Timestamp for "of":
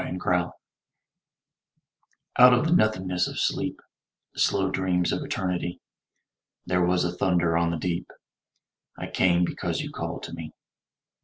2.55-2.65, 3.27-3.39, 5.11-5.21